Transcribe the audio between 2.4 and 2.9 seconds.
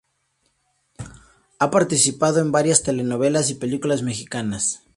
varias